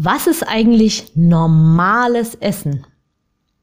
Was 0.00 0.28
ist 0.28 0.44
eigentlich 0.46 1.16
normales 1.16 2.36
Essen? 2.36 2.86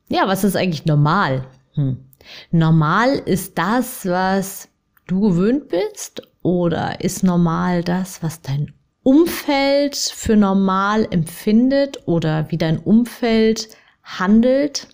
Ja, 0.10 0.28
was 0.28 0.44
ist 0.44 0.58
eigentlich 0.58 0.86
normal? 0.86 1.48
Hm. 1.76 2.10
Normal 2.52 3.20
ist 3.20 3.58
das, 3.58 4.06
was 4.06 4.68
du 5.08 5.22
gewöhnt 5.22 5.70
bist 5.70 6.24
oder 6.42 7.00
ist 7.02 7.24
normal 7.24 7.86
das, 7.86 8.22
was 8.22 8.42
dein 8.42 8.74
Umfeld 9.02 9.96
für 9.96 10.36
normal 10.36 11.08
empfindet 11.10 12.06
oder 12.06 12.52
wie 12.52 12.58
dein 12.58 12.80
Umfeld 12.80 13.70
handelt? 14.04 14.90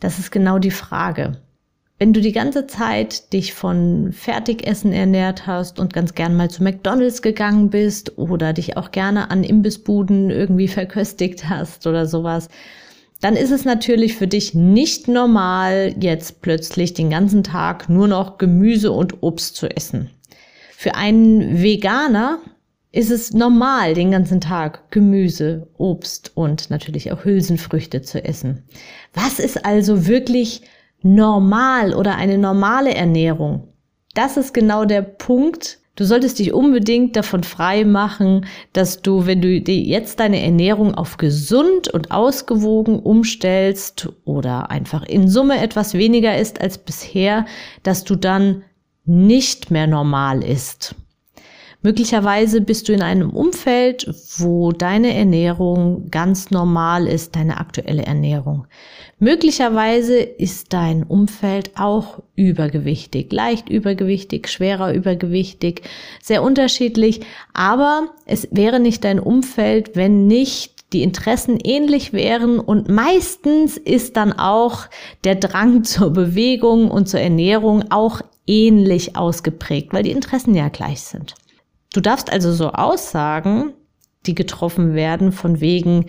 Das 0.00 0.18
ist 0.18 0.32
genau 0.32 0.58
die 0.58 0.72
Frage. 0.72 1.40
Wenn 1.98 2.12
du 2.12 2.20
die 2.20 2.32
ganze 2.32 2.68
Zeit 2.68 3.32
dich 3.32 3.54
von 3.54 4.12
Fertigessen 4.12 4.92
ernährt 4.92 5.48
hast 5.48 5.80
und 5.80 5.92
ganz 5.92 6.14
gern 6.14 6.36
mal 6.36 6.48
zu 6.48 6.62
McDonald's 6.62 7.22
gegangen 7.22 7.70
bist 7.70 8.18
oder 8.18 8.52
dich 8.52 8.76
auch 8.76 8.92
gerne 8.92 9.32
an 9.32 9.42
Imbissbuden 9.42 10.30
irgendwie 10.30 10.68
verköstigt 10.68 11.48
hast 11.48 11.88
oder 11.88 12.06
sowas, 12.06 12.48
dann 13.20 13.34
ist 13.34 13.50
es 13.50 13.64
natürlich 13.64 14.14
für 14.14 14.28
dich 14.28 14.54
nicht 14.54 15.08
normal, 15.08 15.92
jetzt 15.98 16.40
plötzlich 16.40 16.94
den 16.94 17.10
ganzen 17.10 17.42
Tag 17.42 17.88
nur 17.88 18.06
noch 18.06 18.38
Gemüse 18.38 18.92
und 18.92 19.24
Obst 19.24 19.56
zu 19.56 19.66
essen. 19.66 20.10
Für 20.76 20.94
einen 20.94 21.60
Veganer 21.60 22.38
ist 22.92 23.10
es 23.10 23.32
normal, 23.32 23.94
den 23.94 24.12
ganzen 24.12 24.40
Tag 24.40 24.92
Gemüse, 24.92 25.66
Obst 25.78 26.30
und 26.36 26.70
natürlich 26.70 27.10
auch 27.10 27.24
Hülsenfrüchte 27.24 28.02
zu 28.02 28.24
essen. 28.24 28.62
Was 29.14 29.40
ist 29.40 29.64
also 29.64 30.06
wirklich 30.06 30.62
normal 31.02 31.94
oder 31.94 32.16
eine 32.16 32.38
normale 32.38 32.94
Ernährung. 32.94 33.68
Das 34.14 34.36
ist 34.36 34.52
genau 34.52 34.84
der 34.84 35.02
Punkt. 35.02 35.78
Du 35.96 36.04
solltest 36.04 36.38
dich 36.38 36.52
unbedingt 36.52 37.16
davon 37.16 37.42
frei 37.42 37.84
machen, 37.84 38.46
dass 38.72 39.02
du, 39.02 39.26
wenn 39.26 39.40
du 39.40 39.48
jetzt 39.48 40.20
deine 40.20 40.40
Ernährung 40.42 40.94
auf 40.94 41.16
gesund 41.16 41.88
und 41.88 42.12
ausgewogen 42.12 43.00
umstellst 43.00 44.08
oder 44.24 44.70
einfach 44.70 45.04
in 45.04 45.28
Summe 45.28 45.60
etwas 45.60 45.94
weniger 45.94 46.38
ist 46.38 46.60
als 46.60 46.78
bisher, 46.78 47.46
dass 47.82 48.04
du 48.04 48.14
dann 48.14 48.62
nicht 49.04 49.72
mehr 49.72 49.88
normal 49.88 50.44
ist. 50.44 50.94
Möglicherweise 51.80 52.60
bist 52.60 52.88
du 52.88 52.92
in 52.92 53.02
einem 53.02 53.30
Umfeld, 53.30 54.12
wo 54.38 54.72
deine 54.72 55.14
Ernährung 55.14 56.10
ganz 56.10 56.50
normal 56.50 57.06
ist, 57.06 57.36
deine 57.36 57.58
aktuelle 57.58 58.02
Ernährung. 58.02 58.66
Möglicherweise 59.20 60.18
ist 60.18 60.72
dein 60.72 61.04
Umfeld 61.04 61.70
auch 61.76 62.20
übergewichtig, 62.34 63.32
leicht 63.32 63.68
übergewichtig, 63.68 64.48
schwerer 64.48 64.92
übergewichtig, 64.92 65.82
sehr 66.20 66.42
unterschiedlich, 66.42 67.20
aber 67.52 68.08
es 68.26 68.48
wäre 68.50 68.80
nicht 68.80 69.04
dein 69.04 69.20
Umfeld, 69.20 69.94
wenn 69.94 70.26
nicht 70.26 70.92
die 70.92 71.04
Interessen 71.04 71.60
ähnlich 71.62 72.12
wären 72.12 72.58
und 72.58 72.88
meistens 72.88 73.76
ist 73.76 74.16
dann 74.16 74.32
auch 74.32 74.86
der 75.22 75.36
Drang 75.36 75.82
zur 75.84 76.12
Bewegung 76.12 76.90
und 76.90 77.08
zur 77.08 77.20
Ernährung 77.20 77.84
auch 77.90 78.20
ähnlich 78.48 79.14
ausgeprägt, 79.14 79.92
weil 79.92 80.02
die 80.02 80.10
Interessen 80.10 80.56
ja 80.56 80.70
gleich 80.70 81.02
sind. 81.02 81.36
Du 81.92 82.00
darfst 82.00 82.30
also 82.30 82.52
so 82.52 82.70
Aussagen, 82.72 83.72
die 84.26 84.34
getroffen 84.34 84.94
werden, 84.94 85.32
von 85.32 85.60
wegen, 85.60 86.06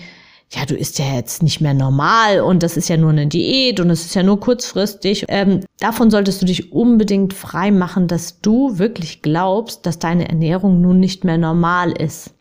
ja, 0.52 0.66
du 0.66 0.76
isst 0.76 1.00
ja 1.00 1.06
jetzt 1.16 1.44
nicht 1.44 1.62
mehr 1.62 1.74
normal 1.74 2.42
und 2.42 2.64
das 2.64 2.76
ist 2.76 2.90
ja 2.90 2.98
nur 2.98 3.12
eine 3.12 3.28
Diät 3.28 3.80
und 3.80 3.90
es 3.90 4.06
ist 4.06 4.16
ja 4.16 4.24
nur 4.24 4.40
kurzfristig. 4.40 5.26
Ähm, 5.30 5.62
davon 5.80 6.10
solltest 6.10 6.42
du 6.42 6.46
dich 6.46 6.72
unbedingt 6.72 7.34
frei 7.34 7.72
machen, 7.72 8.08
dass 8.08 8.42
du 8.42 8.80
wirklich 8.80 9.22
glaubst, 9.22 9.86
dass 9.86 10.00
deine 10.00 10.28
Ernährung 10.28 10.82
nun 10.82 11.00
nicht 11.00 11.24
mehr 11.24 11.38
normal 11.38 11.92
ist. 11.92 12.34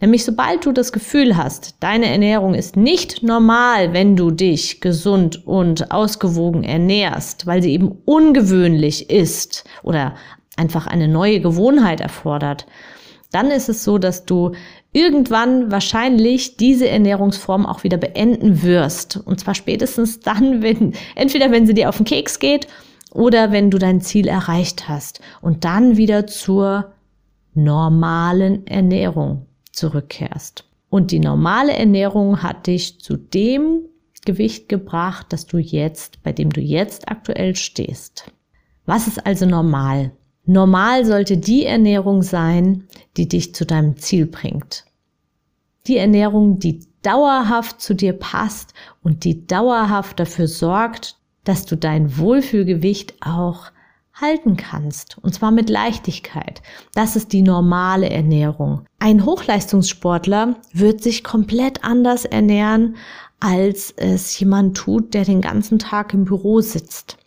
Nämlich 0.00 0.24
sobald 0.24 0.64
du 0.64 0.70
das 0.70 0.92
Gefühl 0.92 1.36
hast, 1.36 1.76
deine 1.80 2.06
Ernährung 2.06 2.54
ist 2.54 2.76
nicht 2.76 3.24
normal, 3.24 3.92
wenn 3.92 4.14
du 4.14 4.30
dich 4.30 4.80
gesund 4.80 5.44
und 5.44 5.90
ausgewogen 5.90 6.62
ernährst, 6.62 7.46
weil 7.46 7.62
sie 7.62 7.72
eben 7.72 7.98
ungewöhnlich 8.04 9.10
ist 9.10 9.64
oder 9.82 10.14
einfach 10.58 10.86
eine 10.86 11.08
neue 11.08 11.40
Gewohnheit 11.40 12.00
erfordert, 12.00 12.66
dann 13.30 13.50
ist 13.50 13.68
es 13.68 13.84
so, 13.84 13.98
dass 13.98 14.24
du 14.24 14.52
irgendwann 14.92 15.70
wahrscheinlich 15.70 16.56
diese 16.56 16.88
Ernährungsform 16.88 17.66
auch 17.66 17.84
wieder 17.84 17.98
beenden 17.98 18.62
wirst. 18.62 19.18
Und 19.18 19.40
zwar 19.40 19.54
spätestens 19.54 20.20
dann, 20.20 20.62
wenn, 20.62 20.94
entweder 21.14 21.50
wenn 21.50 21.66
sie 21.66 21.74
dir 21.74 21.88
auf 21.88 21.98
den 21.98 22.06
Keks 22.06 22.38
geht 22.38 22.68
oder 23.12 23.52
wenn 23.52 23.70
du 23.70 23.78
dein 23.78 24.00
Ziel 24.00 24.28
erreicht 24.28 24.88
hast 24.88 25.20
und 25.40 25.64
dann 25.64 25.96
wieder 25.96 26.26
zur 26.26 26.92
normalen 27.54 28.66
Ernährung 28.66 29.46
zurückkehrst. 29.72 30.64
Und 30.90 31.10
die 31.10 31.20
normale 31.20 31.72
Ernährung 31.72 32.42
hat 32.42 32.66
dich 32.66 33.00
zu 33.00 33.16
dem 33.16 33.80
Gewicht 34.24 34.68
gebracht, 34.68 35.26
dass 35.30 35.46
du 35.46 35.58
jetzt, 35.58 36.22
bei 36.22 36.32
dem 36.32 36.50
du 36.50 36.60
jetzt 36.60 37.08
aktuell 37.08 37.56
stehst. 37.56 38.30
Was 38.86 39.06
ist 39.06 39.24
also 39.26 39.46
normal? 39.46 40.12
Normal 40.48 41.04
sollte 41.04 41.36
die 41.36 41.66
Ernährung 41.66 42.22
sein, 42.22 42.84
die 43.18 43.28
dich 43.28 43.54
zu 43.54 43.66
deinem 43.66 43.98
Ziel 43.98 44.24
bringt. 44.24 44.86
Die 45.86 45.98
Ernährung, 45.98 46.58
die 46.58 46.80
dauerhaft 47.02 47.82
zu 47.82 47.94
dir 47.94 48.14
passt 48.14 48.72
und 49.02 49.24
die 49.24 49.46
dauerhaft 49.46 50.18
dafür 50.18 50.48
sorgt, 50.48 51.18
dass 51.44 51.66
du 51.66 51.76
dein 51.76 52.16
Wohlfühlgewicht 52.16 53.16
auch 53.20 53.72
halten 54.14 54.56
kannst. 54.56 55.18
Und 55.18 55.34
zwar 55.34 55.50
mit 55.50 55.68
Leichtigkeit. 55.68 56.62
Das 56.94 57.14
ist 57.14 57.34
die 57.34 57.42
normale 57.42 58.08
Ernährung. 58.08 58.86
Ein 58.98 59.26
Hochleistungssportler 59.26 60.56
wird 60.72 61.02
sich 61.02 61.24
komplett 61.24 61.84
anders 61.84 62.24
ernähren, 62.24 62.96
als 63.38 63.92
es 63.94 64.40
jemand 64.40 64.78
tut, 64.78 65.12
der 65.12 65.26
den 65.26 65.42
ganzen 65.42 65.78
Tag 65.78 66.14
im 66.14 66.24
Büro 66.24 66.62
sitzt. 66.62 67.18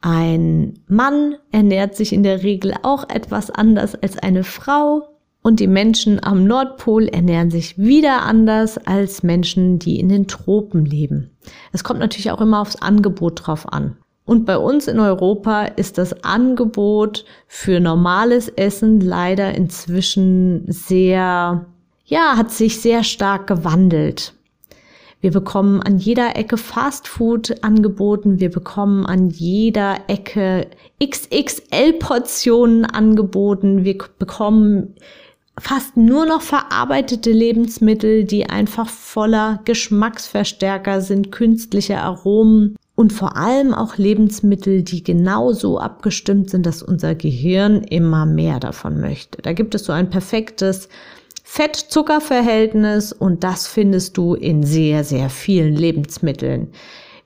Ein 0.00 0.80
Mann 0.86 1.36
ernährt 1.50 1.96
sich 1.96 2.12
in 2.12 2.22
der 2.22 2.42
Regel 2.42 2.74
auch 2.82 3.08
etwas 3.08 3.50
anders 3.50 3.94
als 3.96 4.16
eine 4.18 4.44
Frau 4.44 5.08
und 5.42 5.60
die 5.60 5.66
Menschen 5.66 6.22
am 6.22 6.44
Nordpol 6.44 7.08
ernähren 7.08 7.50
sich 7.50 7.78
wieder 7.78 8.22
anders 8.22 8.78
als 8.78 9.22
Menschen, 9.22 9.78
die 9.78 9.98
in 9.98 10.08
den 10.08 10.28
Tropen 10.28 10.84
leben. 10.84 11.30
Es 11.72 11.84
kommt 11.84 12.00
natürlich 12.00 12.30
auch 12.30 12.40
immer 12.40 12.60
aufs 12.60 12.76
Angebot 12.76 13.46
drauf 13.46 13.72
an. 13.72 13.96
Und 14.24 14.44
bei 14.44 14.58
uns 14.58 14.88
in 14.88 15.00
Europa 15.00 15.62
ist 15.64 15.96
das 15.96 16.22
Angebot 16.22 17.24
für 17.46 17.80
normales 17.80 18.48
Essen 18.50 19.00
leider 19.00 19.54
inzwischen 19.54 20.64
sehr, 20.70 21.64
ja, 22.04 22.36
hat 22.36 22.50
sich 22.50 22.82
sehr 22.82 23.04
stark 23.04 23.46
gewandelt. 23.46 24.34
Wir 25.20 25.32
bekommen 25.32 25.82
an 25.82 25.98
jeder 25.98 26.36
Ecke 26.36 26.56
Fastfood 26.56 27.64
angeboten. 27.64 28.38
Wir 28.38 28.50
bekommen 28.50 29.04
an 29.04 29.30
jeder 29.30 29.98
Ecke 30.06 30.68
XXL-Portionen 31.02 32.84
angeboten. 32.84 33.84
Wir 33.84 33.98
bekommen 34.18 34.94
fast 35.58 35.96
nur 35.96 36.24
noch 36.24 36.42
verarbeitete 36.42 37.32
Lebensmittel, 37.32 38.24
die 38.24 38.48
einfach 38.48 38.88
voller 38.88 39.60
Geschmacksverstärker 39.64 41.00
sind, 41.00 41.32
künstliche 41.32 41.98
Aromen 41.98 42.76
und 42.94 43.12
vor 43.12 43.36
allem 43.36 43.74
auch 43.74 43.96
Lebensmittel, 43.96 44.82
die 44.82 45.02
genauso 45.02 45.78
abgestimmt 45.78 46.50
sind, 46.50 46.66
dass 46.66 46.82
unser 46.82 47.14
Gehirn 47.14 47.82
immer 47.82 48.26
mehr 48.26 48.60
davon 48.60 49.00
möchte. 49.00 49.42
Da 49.42 49.52
gibt 49.52 49.74
es 49.74 49.84
so 49.84 49.92
ein 49.92 50.10
perfektes 50.10 50.88
Fett-Zucker-Verhältnis 51.50 53.10
und 53.10 53.42
das 53.42 53.66
findest 53.66 54.18
du 54.18 54.34
in 54.34 54.62
sehr, 54.64 55.02
sehr 55.02 55.30
vielen 55.30 55.74
Lebensmitteln, 55.74 56.68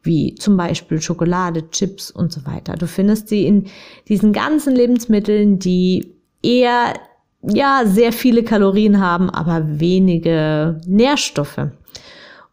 wie 0.05 0.37
zum 0.37 0.57
Beispiel 0.57 1.03
Schokolade, 1.03 1.69
Chips 1.71 2.13
und 2.13 2.33
so 2.33 2.47
weiter. 2.47 2.75
Du 2.75 2.87
findest 2.87 3.29
sie 3.29 3.47
in 3.47 3.67
diesen 4.09 4.33
ganzen 4.33 4.77
Lebensmitteln, 4.77 5.59
die 5.59 6.15
eher, 6.41 6.95
ja, 7.43 7.83
sehr 7.85 8.13
viele 8.13 8.45
Kalorien 8.45 9.01
haben, 9.01 9.29
aber 9.29 9.81
wenige 9.81 10.81
Nährstoffe. 10.87 11.71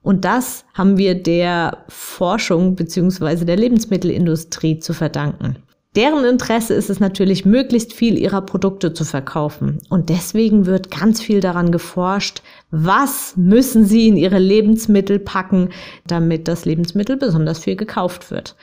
Und 0.01 0.25
das 0.25 0.65
haben 0.73 0.97
wir 0.97 1.13
der 1.13 1.85
Forschung 1.87 2.75
beziehungsweise 2.75 3.45
der 3.45 3.57
Lebensmittelindustrie 3.57 4.79
zu 4.79 4.93
verdanken. 4.93 5.57
Deren 5.95 6.23
Interesse 6.23 6.75
ist 6.75 6.91
es 6.91 6.99
natürlich, 6.99 7.45
möglichst 7.45 7.93
viel 7.93 8.15
ihrer 8.15 8.41
Produkte 8.41 8.93
zu 8.93 9.03
verkaufen. 9.03 9.79
Und 9.89 10.09
deswegen 10.09 10.67
wird 10.67 10.91
ganz 10.91 11.19
viel 11.19 11.39
daran 11.39 11.71
geforscht, 11.71 12.43
was 12.69 13.33
müssen 13.35 13.85
sie 13.85 14.07
in 14.07 14.15
ihre 14.15 14.37
Lebensmittel 14.37 15.17
packen, 15.17 15.69
damit 16.05 16.47
das 16.47 16.65
Lebensmittel 16.65 17.17
besonders 17.17 17.57
viel 17.57 17.75
gekauft 17.75 18.29
wird. 18.29 18.55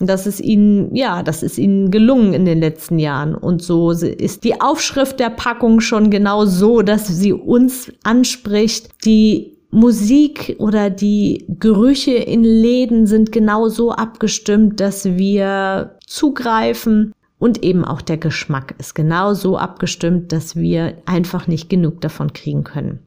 Und 0.00 0.08
das 0.08 0.26
ist 0.26 0.40
ihnen, 0.40 0.96
ja, 0.96 1.22
das 1.22 1.42
ist 1.42 1.58
ihnen 1.58 1.90
gelungen 1.90 2.32
in 2.32 2.46
den 2.46 2.60
letzten 2.60 2.98
Jahren. 2.98 3.34
Und 3.34 3.62
so 3.62 3.90
ist 3.90 4.44
die 4.44 4.62
Aufschrift 4.62 5.20
der 5.20 5.28
Packung 5.28 5.80
schon 5.80 6.10
genau 6.10 6.46
so, 6.46 6.80
dass 6.80 7.06
sie 7.06 7.34
uns 7.34 7.92
anspricht, 8.04 9.04
die 9.04 9.59
Musik 9.70 10.56
oder 10.58 10.90
die 10.90 11.44
Gerüche 11.48 12.14
in 12.14 12.42
Läden 12.42 13.06
sind 13.06 13.30
genau 13.30 13.68
so 13.68 13.92
abgestimmt, 13.92 14.80
dass 14.80 15.04
wir 15.04 15.96
zugreifen 16.06 17.14
und 17.38 17.62
eben 17.62 17.84
auch 17.84 18.02
der 18.02 18.18
Geschmack 18.18 18.74
ist 18.78 18.94
genau 18.94 19.34
so 19.34 19.56
abgestimmt, 19.56 20.32
dass 20.32 20.56
wir 20.56 20.98
einfach 21.06 21.46
nicht 21.46 21.70
genug 21.70 22.00
davon 22.00 22.32
kriegen 22.32 22.64
können. 22.64 23.00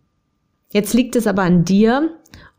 Jetzt 0.72 0.94
liegt 0.94 1.16
es 1.16 1.28
aber 1.28 1.44
an 1.44 1.66
dir, 1.66 2.10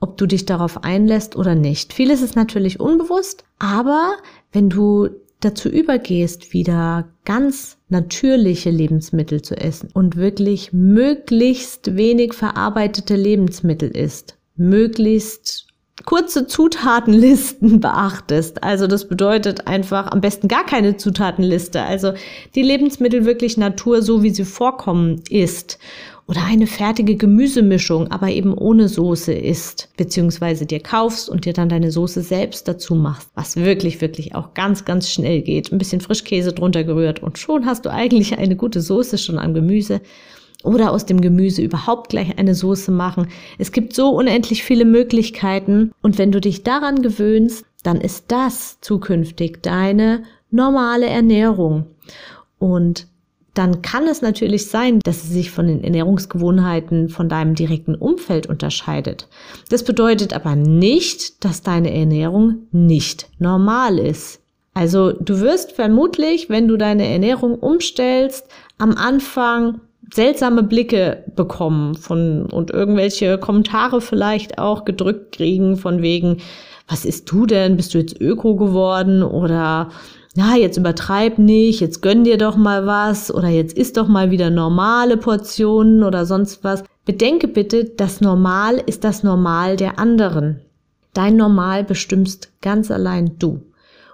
ob 0.01 0.17
du 0.19 0.27
dich 0.27 0.47
darauf 0.47 0.85
einlässt 0.85 1.35
oder 1.35 1.55
nicht. 1.55 1.93
Vieles 1.93 2.23
ist 2.23 2.37
natürlich 2.37 2.79
unbewusst, 2.79 3.45
aber 3.59 4.17
wenn 4.53 4.69
du 4.69 5.09
dazu 5.41 5.69
übergehst, 5.69 6.53
wieder 6.53 7.09
ganz 7.25 7.79
natürliche 7.95 8.71
Lebensmittel 8.71 9.41
zu 9.41 9.57
essen 9.57 9.89
und 9.95 10.17
wirklich 10.17 10.73
möglichst 10.73 11.97
wenig 11.97 12.35
verarbeitete 12.35 13.15
Lebensmittel 13.15 13.89
isst, 13.89 14.37
möglichst 14.57 15.69
kurze 16.05 16.49
Zutatenlisten 16.49 17.79
beachtest. 17.87 18.65
Also 18.65 18.89
das 18.89 19.07
bedeutet 19.09 19.69
einfach 19.69 20.11
am 20.11 20.21
besten 20.21 20.49
gar 20.49 20.67
keine 20.67 20.97
Zutatenliste. 20.97 21.83
Also 21.83 22.15
die 22.57 22.63
Lebensmittel 22.63 23.27
wirklich 23.27 23.57
Natur, 23.57 24.03
so 24.03 24.25
wie 24.25 24.31
sie 24.31 24.45
vorkommen, 24.45 25.23
ist 25.31 25.79
oder 26.27 26.45
eine 26.45 26.67
fertige 26.67 27.17
Gemüsemischung, 27.17 28.11
aber 28.11 28.31
eben 28.31 28.55
ohne 28.55 28.89
Soße 28.89 29.33
isst, 29.33 29.91
beziehungsweise 29.97 30.65
dir 30.65 30.81
kaufst 30.81 31.29
und 31.29 31.45
dir 31.45 31.53
dann 31.53 31.69
deine 31.69 31.91
Soße 31.91 32.23
selbst 32.23 32.67
dazu 32.67 32.95
machst, 32.95 33.29
was 33.35 33.57
wirklich, 33.57 34.01
wirklich 34.01 34.35
auch 34.35 34.55
ganz, 34.55 34.85
ganz 34.85 35.11
schnell 35.11 35.43
geht. 35.43 35.71
Ein 35.71 35.79
bisschen 35.79 36.01
Frischkäse 36.01 36.53
drunter 36.53 36.85
gerührt 36.85 37.23
und 37.23 37.39
schon 37.39 37.67
hast 37.67 37.85
du 37.85 37.91
eigentlich 37.91 38.39
eine 38.39 38.57
gute 38.57 38.81
Soße 38.81 39.19
schon 39.19 39.39
am 39.39 39.53
Gemüse 39.53 40.01
oder 40.63 40.93
aus 40.93 41.05
dem 41.05 41.21
Gemüse 41.21 41.61
überhaupt 41.61 42.09
gleich 42.09 42.39
eine 42.39 42.55
Soße 42.55 42.91
machen. 42.91 43.29
Es 43.59 43.71
gibt 43.71 43.95
so 43.95 44.09
unendlich 44.09 44.65
viele 44.65 44.87
Möglichkeiten 44.87 45.93
und 46.01 46.17
wenn 46.17 46.33
du 46.33 46.41
dich 46.41 46.63
daran 46.63 47.03
gewöhnst, 47.03 47.67
dann 47.83 48.01
ist 48.01 48.25
das 48.29 48.81
zukünftig 48.81 49.63
deine 49.63 50.23
normale 50.51 51.07
Ernährung. 51.07 51.85
Und 52.59 53.09
dann 53.55 53.83
kann 53.83 54.07
es 54.09 54.21
natürlich 54.21 54.69
sein, 54.69 55.01
dass 55.05 55.23
sie 55.23 55.33
sich 55.33 55.51
von 55.51 55.67
den 55.67 55.83
Ernährungsgewohnheiten 55.83 57.09
von 57.09 57.29
deinem 57.29 57.55
direkten 57.55 57.95
Umfeld 57.95 58.49
unterscheidet. 58.49 59.29
Das 59.71 59.85
bedeutet 59.85 60.35
aber 60.35 60.57
nicht, 60.57 61.45
dass 61.45 61.63
deine 61.63 61.95
Ernährung 61.95 62.67
nicht 62.73 63.29
normal 63.39 63.99
ist. 63.99 64.41
Also 64.75 65.13
du 65.13 65.41
wirst 65.41 65.73
vermutlich, 65.73 66.51
wenn 66.51 66.67
du 66.67 66.77
deine 66.77 67.09
Ernährung 67.09 67.55
umstellst, 67.55 68.49
am 68.79 68.97
Anfang 68.97 69.81
seltsame 70.13 70.65
Blicke 70.65 71.25
bekommen 71.37 71.95
von 71.95 72.47
und 72.47 72.71
irgendwelche 72.71 73.39
Kommentare 73.39 74.01
vielleicht 74.01 74.59
auch 74.59 74.85
gedrückt 74.85 75.33
kriegen 75.33 75.77
von 75.77 76.03
wegen, 76.03 76.39
was 76.89 77.05
isst 77.05 77.31
du 77.31 77.47
denn? 77.47 77.77
Bist 77.77 77.95
du 77.95 77.99
jetzt 77.99 78.21
Öko 78.21 78.57
geworden 78.57 79.23
oder 79.23 79.91
na, 80.37 80.57
jetzt 80.57 80.77
übertreib 80.77 81.39
nicht, 81.39 81.81
jetzt 81.81 82.03
gönn 82.03 82.25
dir 82.25 82.39
doch 82.39 82.57
mal 82.57 82.87
was 82.87 83.33
oder 83.33 83.49
jetzt 83.49 83.77
isst 83.79 83.97
doch 83.97 84.09
mal 84.09 84.33
wieder 84.33 84.51
normale 84.51 85.17
Portionen 85.17 86.03
oder 86.03 86.27
sonst 86.27 86.65
was. 86.65 86.83
Bedenke 87.05 87.47
bitte, 87.47 87.85
das 87.85 88.21
Normal 88.21 88.83
ist 88.87 89.05
das 89.05 89.23
Normal 89.23 89.77
der 89.77 89.99
anderen. 89.99 90.61
Dein 91.13 91.37
Normal 91.37 91.85
bestimmst 91.85 92.51
ganz 92.61 92.91
allein 92.91 93.39
du. 93.39 93.63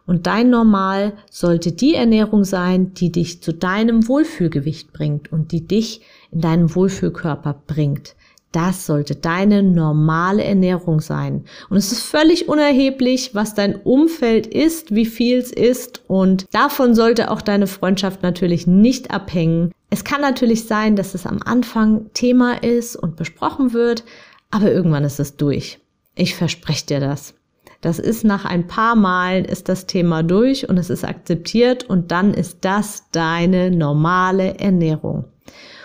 Und 0.07 0.27
dein 0.27 0.51
Normal 0.51 1.15
sollte 1.31 1.73
die 1.73 1.95
Ernährung 1.95 2.45
sein, 2.45 2.93
die 2.95 3.13
dich 3.13 3.43
zu 3.43 3.55
deinem 3.55 4.07
Wohlfühlgewicht 4.07 4.93
bringt 4.93 5.33
und 5.33 5.53
die 5.53 5.67
dich 5.67 6.03
in 6.33 6.43
deinem 6.43 6.75
Wohlfühlkörper 6.75 7.63
bringt. 7.67 8.15
Das 8.53 8.85
sollte 8.85 9.15
deine 9.15 9.63
normale 9.63 10.43
Ernährung 10.43 11.01
sein. 11.01 11.45
Und 11.69 11.77
es 11.77 11.93
ist 11.93 12.03
völlig 12.03 12.49
unerheblich, 12.49 13.35
was 13.35 13.55
dein 13.55 13.77
Umfeld 13.77 14.47
ist, 14.49 14.93
wie 14.93 15.07
viel 15.07 15.39
es 15.39 15.53
ist. 15.53 16.03
Und 16.09 16.47
davon 16.53 16.95
sollte 16.95 17.31
auch 17.31 17.43
deine 17.43 17.69
Freundschaft 17.69 18.23
natürlich 18.23 18.67
nicht 18.67 19.13
abhängen. 19.13 19.71
Es 19.89 20.03
kann 20.03 20.21
natürlich 20.21 20.67
sein, 20.67 20.97
dass 20.97 21.15
es 21.15 21.27
am 21.27 21.41
Anfang 21.45 22.11
Thema 22.13 22.63
ist 22.63 22.97
und 22.97 23.17
besprochen 23.17 23.73
wird, 23.73 24.05
aber 24.51 24.73
irgendwann 24.73 25.05
ist 25.05 25.21
es 25.21 25.37
durch. 25.37 25.79
Ich 26.17 26.35
verspreche 26.35 26.87
dir 26.87 27.01
das. 27.01 27.35
Das 27.81 27.99
ist 27.99 28.25
nach 28.25 28.45
ein 28.45 28.67
paar 28.67 28.95
Malen 28.95 29.45
ist 29.45 29.69
das 29.69 29.87
Thema 29.87 30.23
durch 30.23 30.69
und 30.69 30.77
es 30.77 30.91
ist 30.91 31.05
akzeptiert 31.05 31.85
und 31.85 32.11
dann 32.13 32.35
ist 32.35 32.59
das 32.61 33.05
deine 33.11 33.71
normale 33.71 34.59
Ernährung. 34.59 35.25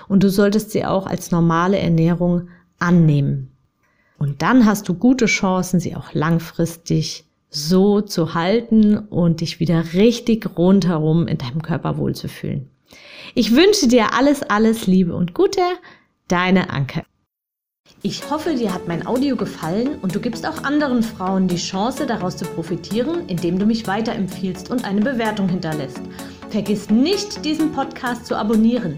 Und 0.07 0.23
du 0.23 0.29
solltest 0.29 0.71
sie 0.71 0.85
auch 0.85 1.07
als 1.07 1.31
normale 1.31 1.79
Ernährung 1.79 2.49
annehmen. 2.85 3.51
Und 4.17 4.41
dann 4.41 4.65
hast 4.65 4.87
du 4.87 4.93
gute 4.93 5.25
Chancen, 5.25 5.79
sie 5.79 5.95
auch 5.95 6.13
langfristig 6.13 7.25
so 7.49 8.01
zu 8.01 8.33
halten 8.33 8.97
und 8.97 9.41
dich 9.41 9.59
wieder 9.59 9.93
richtig 9.93 10.57
rundherum 10.57 11.27
in 11.27 11.37
deinem 11.37 11.61
Körper 11.61 11.97
wohlzufühlen. 11.97 12.69
Ich 13.33 13.55
wünsche 13.55 13.87
dir 13.87 14.13
alles, 14.13 14.43
alles 14.43 14.87
Liebe 14.87 15.15
und 15.15 15.33
Gute, 15.33 15.61
deine 16.27 16.69
Anke. 16.69 17.03
Ich 18.01 18.29
hoffe, 18.29 18.55
dir 18.55 18.73
hat 18.73 18.87
mein 18.87 19.07
Audio 19.07 19.35
gefallen 19.35 19.97
und 20.01 20.13
du 20.13 20.19
gibst 20.19 20.45
auch 20.45 20.63
anderen 20.63 21.01
Frauen 21.01 21.47
die 21.47 21.55
Chance, 21.55 22.05
daraus 22.05 22.37
zu 22.37 22.45
profitieren, 22.45 23.27
indem 23.27 23.57
du 23.57 23.65
mich 23.65 23.87
weiterempfiehlst 23.87 24.69
und 24.69 24.85
eine 24.85 25.01
Bewertung 25.01 25.49
hinterlässt. 25.49 26.01
Vergiss 26.49 26.89
nicht, 26.89 27.43
diesen 27.43 27.71
Podcast 27.71 28.27
zu 28.27 28.35
abonnieren. 28.35 28.97